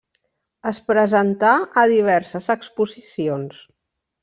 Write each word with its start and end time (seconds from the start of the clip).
Es 0.69 0.79
presentà 0.87 1.51
a 1.83 1.85
diverses 1.93 2.49
exposicions. 2.57 3.63